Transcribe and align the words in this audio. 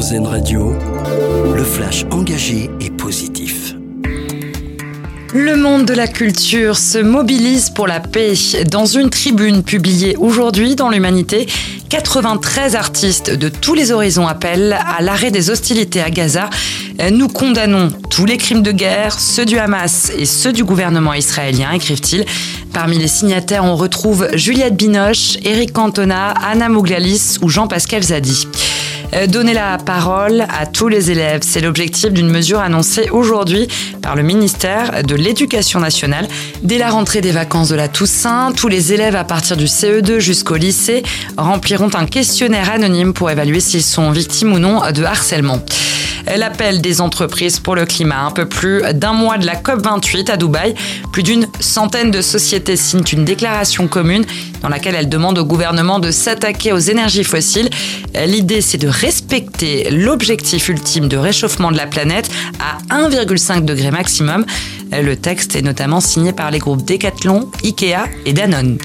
Radio, 0.00 0.72
le 1.54 1.62
flash 1.62 2.06
engagé 2.10 2.70
et 2.80 2.88
positif. 2.88 3.74
Le 5.34 5.56
monde 5.56 5.84
de 5.84 5.92
la 5.92 6.08
culture 6.08 6.78
se 6.78 6.96
mobilise 6.96 7.68
pour 7.68 7.86
la 7.86 8.00
paix. 8.00 8.32
Dans 8.70 8.86
une 8.86 9.10
tribune 9.10 9.62
publiée 9.62 10.16
aujourd'hui 10.16 10.74
dans 10.74 10.88
l'Humanité, 10.88 11.46
93 11.90 12.76
artistes 12.76 13.30
de 13.30 13.50
tous 13.50 13.74
les 13.74 13.92
horizons 13.92 14.26
appellent 14.26 14.72
à 14.72 15.02
l'arrêt 15.02 15.30
des 15.30 15.50
hostilités 15.50 16.00
à 16.00 16.08
Gaza. 16.08 16.48
Nous 17.12 17.28
condamnons 17.28 17.90
tous 18.08 18.24
les 18.24 18.38
crimes 18.38 18.62
de 18.62 18.72
guerre, 18.72 19.20
ceux 19.20 19.44
du 19.44 19.58
Hamas 19.58 20.10
et 20.16 20.24
ceux 20.24 20.54
du 20.54 20.64
gouvernement 20.64 21.12
israélien, 21.12 21.72
écrivent-ils. 21.72 22.24
Parmi 22.72 22.98
les 22.98 23.08
signataires, 23.08 23.64
on 23.66 23.76
retrouve 23.76 24.28
Juliette 24.32 24.76
Binoche, 24.76 25.36
Eric 25.44 25.74
Cantona, 25.74 26.30
Anna 26.30 26.70
Mouglalis 26.70 27.36
ou 27.42 27.50
Jean-Pascal 27.50 28.02
Zadi. 28.02 28.46
Euh, 29.14 29.26
donner 29.26 29.54
la 29.54 29.76
parole 29.78 30.42
à 30.42 30.66
tous 30.66 30.88
les 30.88 31.10
élèves, 31.10 31.40
c'est 31.42 31.60
l'objectif 31.60 32.12
d'une 32.12 32.28
mesure 32.28 32.60
annoncée 32.60 33.08
aujourd'hui 33.10 33.66
par 34.02 34.14
le 34.14 34.22
ministère 34.22 35.02
de 35.02 35.14
l'Éducation 35.14 35.80
nationale. 35.80 36.28
Dès 36.62 36.78
la 36.78 36.90
rentrée 36.90 37.20
des 37.20 37.32
vacances 37.32 37.70
de 37.70 37.74
la 37.74 37.88
Toussaint, 37.88 38.52
tous 38.52 38.68
les 38.68 38.92
élèves 38.92 39.16
à 39.16 39.24
partir 39.24 39.56
du 39.56 39.66
CE2 39.66 40.18
jusqu'au 40.18 40.56
lycée 40.56 41.02
rempliront 41.36 41.90
un 41.94 42.06
questionnaire 42.06 42.70
anonyme 42.70 43.12
pour 43.12 43.30
évaluer 43.30 43.60
s'ils 43.60 43.82
sont 43.82 44.10
victimes 44.12 44.52
ou 44.52 44.58
non 44.58 44.80
de 44.92 45.02
harcèlement. 45.02 45.60
L'appel 46.26 46.80
des 46.80 47.00
entreprises 47.00 47.58
pour 47.58 47.74
le 47.74 47.86
climat. 47.86 48.24
Un 48.24 48.30
peu 48.30 48.46
plus 48.46 48.82
d'un 48.94 49.12
mois 49.12 49.38
de 49.38 49.46
la 49.46 49.56
COP28 49.56 50.30
à 50.30 50.36
Dubaï, 50.36 50.74
plus 51.12 51.22
d'une 51.22 51.46
centaine 51.60 52.10
de 52.10 52.22
sociétés 52.22 52.76
signent 52.76 53.04
une 53.12 53.24
déclaration 53.24 53.88
commune 53.88 54.24
dans 54.62 54.68
laquelle 54.68 54.94
elles 54.94 55.08
demandent 55.08 55.38
au 55.38 55.44
gouvernement 55.44 55.98
de 55.98 56.10
s'attaquer 56.10 56.72
aux 56.72 56.78
énergies 56.78 57.24
fossiles. 57.24 57.70
L'idée, 58.26 58.60
c'est 58.60 58.78
de 58.78 58.88
respecter 58.88 59.90
l'objectif 59.90 60.68
ultime 60.68 61.08
de 61.08 61.16
réchauffement 61.16 61.70
de 61.70 61.76
la 61.76 61.86
planète 61.86 62.30
à 62.58 62.78
1,5 62.94 63.64
degré 63.64 63.90
maximum. 63.90 64.44
Le 64.92 65.14
texte 65.16 65.56
est 65.56 65.62
notamment 65.62 66.00
signé 66.00 66.32
par 66.32 66.50
les 66.50 66.58
groupes 66.58 66.84
Decathlon, 66.84 67.50
Ikea 67.64 68.08
et 68.26 68.32
Danone. 68.32 68.78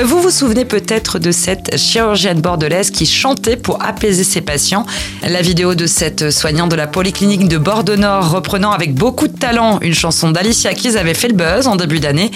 Vous 0.00 0.22
vous 0.22 0.30
souvenez 0.30 0.64
peut-être 0.64 1.18
de 1.18 1.30
cette 1.32 1.76
chirurgienne 1.76 2.40
bordelaise 2.40 2.90
qui 2.90 3.04
chantait 3.04 3.56
pour 3.56 3.84
apaiser 3.84 4.24
ses 4.24 4.40
patients. 4.40 4.86
La 5.22 5.42
vidéo 5.42 5.74
de 5.74 5.86
cette 5.86 6.30
soignante 6.30 6.70
de 6.70 6.76
la 6.76 6.86
polyclinique 6.86 7.46
de 7.46 7.58
Bordeaux-Nord 7.58 8.30
reprenant 8.30 8.72
avec 8.72 8.94
beaucoup 8.94 9.28
de 9.28 9.36
talent 9.36 9.80
une 9.82 9.92
chanson 9.94 10.30
d'Alicia 10.30 10.72
Keys 10.72 10.96
avait 10.96 11.14
fait 11.14 11.28
le 11.28 11.34
buzz 11.34 11.66
en 11.66 11.76
début 11.76 12.00
d'année. 12.00 12.30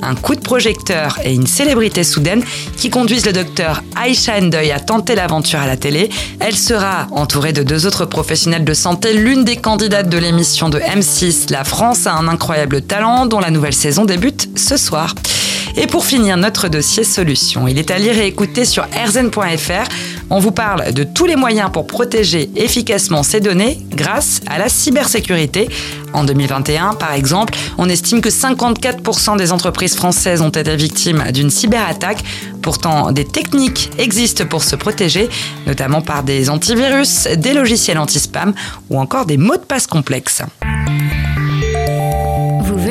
Un 0.00 0.14
coup 0.14 0.34
de 0.34 0.40
projecteur 0.40 1.18
et 1.22 1.34
une 1.34 1.46
célébrité 1.46 2.02
soudaine 2.02 2.42
qui 2.78 2.88
conduisent 2.88 3.26
le 3.26 3.32
docteur 3.32 3.82
Aisha 4.02 4.38
Endoy 4.38 4.72
à 4.72 4.80
tenter 4.80 5.14
l'aventure 5.14 5.60
à 5.60 5.66
la 5.66 5.76
télé. 5.76 6.08
Elle 6.40 6.56
sera 6.56 7.06
entourée 7.10 7.52
de 7.52 7.62
deux 7.62 7.86
autres 7.86 8.06
professionnels 8.06 8.64
de 8.64 8.74
santé, 8.74 9.12
l'une 9.12 9.44
des 9.44 9.56
candidates 9.56 10.08
de 10.08 10.18
l'émission 10.18 10.70
de 10.70 10.78
M6 10.78 11.52
La 11.52 11.64
France 11.64 12.06
a 12.06 12.14
un 12.14 12.26
incroyable 12.26 12.80
talent 12.80 13.26
dont 13.26 13.38
la 13.38 13.50
nouvelle 13.50 13.74
saison 13.74 14.06
débute 14.06 14.48
ce 14.56 14.76
soir. 14.78 15.14
Et 15.76 15.86
pour 15.86 16.04
finir 16.04 16.36
notre 16.36 16.68
dossier 16.68 17.02
solution, 17.02 17.66
il 17.66 17.78
est 17.78 17.90
à 17.90 17.98
lire 17.98 18.18
et 18.18 18.26
écouter 18.26 18.64
sur 18.64 18.84
rzn.fr. 18.84 19.88
On 20.30 20.38
vous 20.38 20.50
parle 20.50 20.92
de 20.92 21.02
tous 21.02 21.24
les 21.24 21.36
moyens 21.36 21.70
pour 21.72 21.86
protéger 21.86 22.50
efficacement 22.56 23.22
ces 23.22 23.40
données 23.40 23.78
grâce 23.90 24.40
à 24.46 24.58
la 24.58 24.68
cybersécurité. 24.68 25.68
En 26.12 26.24
2021, 26.24 26.94
par 26.94 27.14
exemple, 27.14 27.54
on 27.78 27.88
estime 27.88 28.20
que 28.20 28.28
54% 28.28 29.38
des 29.38 29.50
entreprises 29.50 29.94
françaises 29.94 30.42
ont 30.42 30.50
été 30.50 30.76
victimes 30.76 31.24
d'une 31.32 31.50
cyberattaque. 31.50 32.22
Pourtant, 32.60 33.10
des 33.10 33.24
techniques 33.24 33.90
existent 33.98 34.44
pour 34.44 34.62
se 34.62 34.76
protéger, 34.76 35.28
notamment 35.66 36.02
par 36.02 36.22
des 36.22 36.50
antivirus, 36.50 37.28
des 37.36 37.54
logiciels 37.54 37.98
anti-spam 37.98 38.52
ou 38.90 39.00
encore 39.00 39.24
des 39.24 39.38
mots 39.38 39.56
de 39.56 39.62
passe 39.62 39.86
complexes 39.86 40.42